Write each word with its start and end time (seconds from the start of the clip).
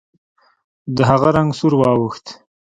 د 0.95 0.97
هغه 1.09 1.29
رنګ 1.35 1.49
سور 1.59 1.73
واوښت. 1.77 2.25